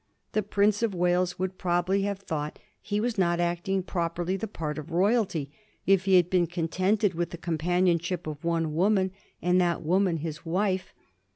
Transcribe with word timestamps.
The 0.31 0.41
Prince 0.41 0.81
of 0.81 0.95
Wales 0.95 1.37
would 1.37 1.59
probably 1.59 2.01
have 2.01 2.17
thought 2.17 2.57
he 2.81 2.99
was 2.99 3.19
not 3.19 3.39
acting 3.39 3.83
properly 3.83 4.35
the 4.35 4.47
part 4.47 4.79
of 4.79 4.89
royalty 4.89 5.51
if 5.85 6.05
he 6.05 6.15
had 6.15 6.27
been 6.27 6.47
contented 6.47 7.13
with 7.13 7.29
the 7.29 7.37
com 7.37 7.59
panionship 7.59 8.25
of 8.25 8.43
one 8.43 8.73
woman, 8.73 9.11
and 9.43 9.61
that 9.61 9.83
woman 9.83 10.17
his 10.17 10.43
wife. 10.43 10.91